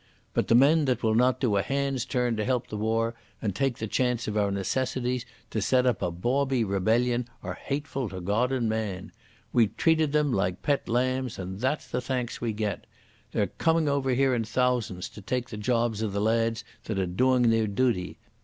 [0.33, 3.53] But the men that will not do a hand's turn to help the war and
[3.53, 8.19] take the chance of our necessities to set up a bawbee rebellion are hateful to
[8.19, 9.11] Goad and man.
[9.53, 12.87] We treated them like pet lambs and that's the thanks we get.
[13.31, 17.05] They're coming over here in thousands to tak the jobs of the lads that are
[17.05, 18.17] doing their duty.